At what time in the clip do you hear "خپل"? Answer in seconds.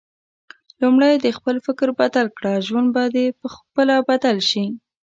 1.37-1.55